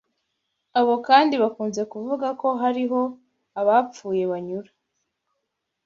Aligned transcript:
Abo 0.79 0.93
kandi 1.07 1.33
bakunze 1.43 1.81
kuvuga 1.91 2.27
ko 2.41 2.47
hariho 2.61 3.01
abapfuye 3.59 4.23
banyura 4.31 4.69